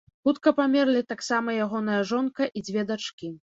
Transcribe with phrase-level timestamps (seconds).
[0.27, 3.33] Хутка памерлі таксама ягоная жонка і дзве дачкі.